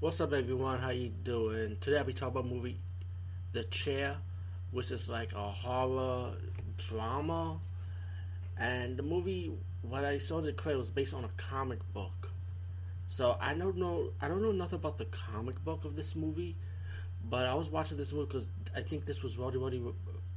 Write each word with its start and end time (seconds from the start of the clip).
What's 0.00 0.20
up, 0.20 0.32
everyone? 0.32 0.80
How 0.80 0.90
you 0.90 1.08
doing? 1.08 1.78
Today 1.80 1.98
I'll 1.98 2.04
be 2.04 2.12
talking 2.12 2.36
about 2.36 2.50
movie 2.52 2.76
The 3.52 3.62
Chair, 3.62 4.16
which 4.72 4.90
is 4.90 5.08
like 5.08 5.32
a 5.32 5.50
horror 5.50 6.32
drama. 6.76 7.60
And 8.58 8.98
the 8.98 9.04
movie, 9.04 9.52
what 9.82 10.04
I 10.04 10.18
saw 10.18 10.40
the 10.40 10.52
trailer 10.52 10.78
was 10.78 10.90
based 10.90 11.14
on 11.14 11.24
a 11.24 11.28
comic 11.36 11.78
book. 11.94 12.32
So 13.06 13.38
I 13.40 13.54
don't 13.54 13.76
know, 13.76 14.10
I 14.20 14.26
don't 14.26 14.42
know 14.42 14.52
nothing 14.52 14.80
about 14.80 14.98
the 14.98 15.06
comic 15.06 15.64
book 15.64 15.84
of 15.84 15.94
this 15.94 16.16
movie, 16.16 16.56
but 17.30 17.46
I 17.46 17.54
was 17.54 17.70
watching 17.70 17.96
this 17.96 18.12
movie 18.12 18.26
because 18.26 18.48
I 18.76 18.80
think 18.82 19.06
this 19.06 19.22
was 19.22 19.38
Roddy 19.38 19.58
Roddy 19.58 19.80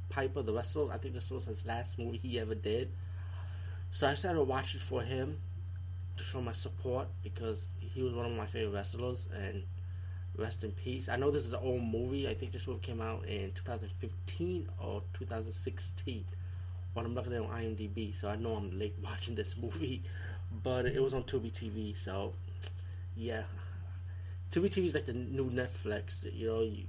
Piper, 0.08 0.40
the 0.40 0.52
wrestler. 0.54 0.90
I 0.90 0.98
think 0.98 1.14
this 1.14 1.30
was 1.32 1.46
his 1.46 1.66
last 1.66 1.98
movie 1.98 2.16
he 2.16 2.38
ever 2.38 2.54
did. 2.54 2.90
So 3.90 4.06
I 4.06 4.14
started 4.14 4.44
watching 4.44 4.80
for 4.80 5.02
him 5.02 5.38
to 6.18 6.24
show 6.24 6.40
my 6.40 6.52
support 6.52 7.08
because 7.22 7.68
he 7.80 8.02
was 8.02 8.14
one 8.14 8.26
of 8.26 8.32
my 8.32 8.46
favorite 8.46 8.74
wrestlers 8.74 9.28
and 9.34 9.64
rest 10.36 10.64
in 10.64 10.70
peace. 10.70 11.08
I 11.08 11.16
know 11.16 11.30
this 11.30 11.44
is 11.44 11.52
an 11.52 11.60
old 11.62 11.82
movie. 11.82 12.28
I 12.28 12.34
think 12.34 12.52
this 12.52 12.66
movie 12.66 12.80
came 12.80 13.00
out 13.00 13.26
in 13.26 13.52
2015 13.52 14.68
or 14.78 15.02
2016. 15.14 16.24
But 16.94 17.04
I'm 17.04 17.14
looking 17.14 17.34
at 17.34 17.42
on 17.42 17.48
IMDb, 17.48 18.14
so 18.14 18.28
I 18.28 18.36
know 18.36 18.54
I'm 18.54 18.78
late 18.78 18.94
watching 19.02 19.34
this 19.34 19.56
movie. 19.56 20.02
But 20.62 20.86
it 20.86 21.02
was 21.02 21.14
on 21.14 21.24
Tubi 21.24 21.52
TV, 21.52 21.94
so 21.94 22.32
yeah. 23.16 23.42
Tubi 24.50 24.66
TV 24.66 24.86
is 24.86 24.94
like 24.94 25.06
the 25.06 25.12
new 25.12 25.50
Netflix. 25.50 26.24
You 26.32 26.46
know, 26.46 26.60
you, 26.62 26.84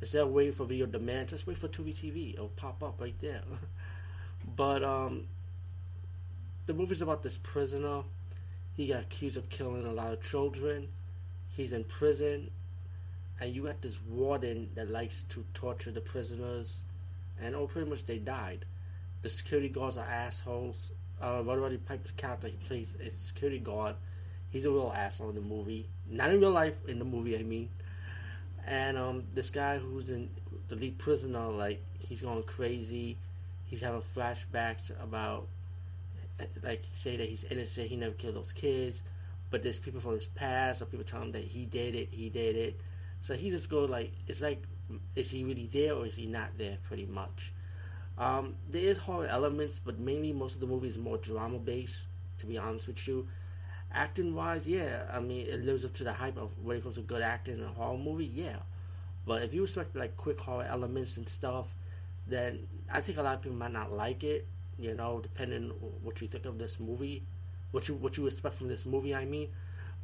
instead 0.00 0.22
of 0.22 0.30
waiting 0.30 0.52
for 0.52 0.64
video 0.64 0.86
demand, 0.86 1.28
just 1.28 1.46
wait 1.46 1.56
for 1.56 1.68
Tubi 1.68 1.94
TV. 1.94 2.34
It'll 2.34 2.48
pop 2.48 2.82
up 2.82 3.00
right 3.00 3.18
there. 3.20 3.42
but 4.56 4.84
um, 4.84 5.28
the 6.66 6.74
movie's 6.74 7.00
about 7.00 7.22
this 7.22 7.38
prisoner 7.38 8.02
he 8.74 8.88
got 8.88 9.02
accused 9.02 9.36
of 9.36 9.48
killing 9.48 9.86
a 9.86 9.92
lot 9.92 10.12
of 10.12 10.22
children. 10.22 10.88
He's 11.48 11.72
in 11.72 11.84
prison. 11.84 12.50
And 13.40 13.54
you 13.54 13.64
got 13.64 13.82
this 13.82 14.00
warden 14.02 14.70
that 14.74 14.90
likes 14.90 15.24
to 15.30 15.44
torture 15.54 15.90
the 15.90 16.00
prisoners. 16.00 16.84
And 17.40 17.54
oh, 17.54 17.66
pretty 17.66 17.88
much 17.88 18.06
they 18.06 18.18
died. 18.18 18.64
The 19.22 19.28
security 19.28 19.68
guards 19.68 19.96
are 19.96 20.06
assholes. 20.06 20.90
Uh, 21.22 21.42
Roddy 21.44 21.78
Piper's 21.78 22.12
character, 22.12 22.48
he 22.48 22.56
plays 22.56 22.96
a 23.00 23.10
security 23.10 23.58
guard. 23.58 23.96
He's 24.50 24.64
a 24.64 24.70
real 24.70 24.92
asshole 24.94 25.30
in 25.30 25.34
the 25.36 25.40
movie. 25.40 25.88
Not 26.08 26.30
in 26.30 26.40
real 26.40 26.50
life, 26.50 26.78
in 26.86 26.98
the 26.98 27.04
movie, 27.04 27.38
I 27.38 27.42
mean. 27.42 27.68
And 28.66 28.96
um, 28.96 29.24
this 29.34 29.50
guy 29.50 29.78
who's 29.78 30.10
in 30.10 30.30
the 30.68 30.76
lead 30.76 30.98
prisoner, 30.98 31.48
like, 31.48 31.82
he's 31.98 32.22
going 32.22 32.42
crazy. 32.42 33.18
He's 33.66 33.80
having 33.80 34.02
flashbacks 34.02 34.90
about 35.02 35.48
like 36.62 36.82
say 36.92 37.16
that 37.16 37.28
he's 37.28 37.44
innocent, 37.44 37.88
he 37.88 37.96
never 37.96 38.14
killed 38.14 38.36
those 38.36 38.52
kids, 38.52 39.02
but 39.50 39.62
there's 39.62 39.78
people 39.78 40.00
from 40.00 40.14
his 40.14 40.26
past 40.26 40.82
or 40.82 40.86
people 40.86 41.04
tell 41.04 41.22
him 41.22 41.32
that 41.32 41.44
he 41.44 41.64
did 41.64 41.94
it, 41.94 42.08
he 42.10 42.28
did 42.28 42.56
it. 42.56 42.80
So 43.20 43.34
he 43.34 43.50
just 43.50 43.70
go 43.70 43.84
like 43.84 44.12
it's 44.26 44.40
like 44.40 44.62
is 45.14 45.30
he 45.30 45.44
really 45.44 45.66
there 45.66 45.94
or 45.94 46.06
is 46.06 46.16
he 46.16 46.26
not 46.26 46.58
there 46.58 46.78
pretty 46.82 47.06
much. 47.06 47.52
Um, 48.16 48.54
there 48.68 48.82
is 48.82 48.98
horror 48.98 49.26
elements, 49.26 49.80
but 49.80 49.98
mainly 49.98 50.32
most 50.32 50.54
of 50.54 50.60
the 50.60 50.66
movie 50.66 50.86
is 50.86 50.98
more 50.98 51.16
drama 51.16 51.58
based, 51.58 52.08
to 52.38 52.46
be 52.46 52.58
honest 52.58 52.86
with 52.86 53.06
you. 53.08 53.26
Acting 53.92 54.34
wise, 54.34 54.68
yeah, 54.68 55.08
I 55.12 55.20
mean 55.20 55.46
it 55.46 55.64
lives 55.64 55.84
up 55.84 55.94
to 55.94 56.04
the 56.04 56.12
hype 56.12 56.36
of 56.36 56.58
when 56.62 56.76
it 56.76 56.82
comes 56.82 56.96
to 56.96 57.02
good 57.02 57.22
acting 57.22 57.58
in 57.58 57.64
a 57.64 57.68
horror 57.68 57.98
movie, 57.98 58.26
yeah. 58.26 58.56
But 59.26 59.42
if 59.42 59.54
you 59.54 59.62
expect 59.62 59.96
like 59.96 60.16
quick 60.16 60.38
horror 60.38 60.64
elements 60.64 61.16
and 61.16 61.28
stuff, 61.28 61.74
then 62.26 62.66
I 62.92 63.00
think 63.00 63.18
a 63.18 63.22
lot 63.22 63.36
of 63.36 63.42
people 63.42 63.56
might 63.56 63.72
not 63.72 63.92
like 63.92 64.22
it 64.24 64.46
you 64.78 64.94
know, 64.94 65.20
depending 65.20 65.70
what 66.02 66.20
you 66.20 66.28
think 66.28 66.46
of 66.46 66.58
this 66.58 66.78
movie, 66.80 67.22
what 67.70 67.88
you 67.88 67.94
what 67.94 68.16
you 68.16 68.26
expect 68.26 68.56
from 68.56 68.68
this 68.68 68.86
movie. 68.86 69.14
I 69.14 69.24
mean, 69.24 69.48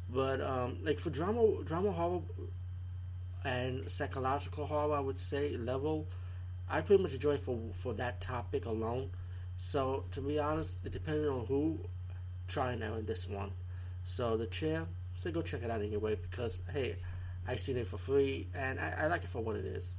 but 0.09 0.41
um, 0.41 0.79
like 0.83 0.99
for 0.99 1.09
drama, 1.09 1.63
drama 1.63 1.91
horror 1.91 2.21
and 3.45 3.89
psychological 3.89 4.65
horror, 4.65 4.95
I 4.95 4.99
would 4.99 5.17
say 5.17 5.57
level, 5.57 6.07
I 6.69 6.81
pretty 6.81 7.03
much 7.03 7.13
enjoy 7.13 7.37
for 7.37 7.57
for 7.73 7.93
that 7.93 8.21
topic 8.21 8.65
alone. 8.65 9.11
So 9.57 10.05
to 10.11 10.21
be 10.21 10.39
honest, 10.39 10.77
it 10.83 10.91
depends 10.91 11.27
on 11.27 11.45
who 11.45 11.79
trying 12.47 12.83
out 12.83 12.99
in 12.99 13.05
this 13.05 13.27
one. 13.27 13.51
So 14.03 14.35
the 14.37 14.47
chair, 14.47 14.87
so 15.15 15.31
go 15.31 15.41
check 15.41 15.63
it 15.63 15.71
out 15.71 15.81
anyway 15.81 16.15
because 16.15 16.61
hey, 16.73 16.97
I 17.47 17.55
seen 17.55 17.77
it 17.77 17.87
for 17.87 17.97
free 17.97 18.47
and 18.55 18.79
I, 18.79 19.03
I 19.03 19.07
like 19.07 19.23
it 19.23 19.29
for 19.29 19.41
what 19.41 19.55
it 19.55 19.65
is. 19.65 19.95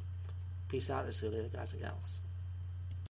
Peace 0.69 0.91
out 0.91 1.05
and 1.05 1.15
see 1.15 1.27
you 1.27 1.33
later, 1.33 1.49
guys 1.53 1.73
and 1.73 1.83
gals. 1.83 2.21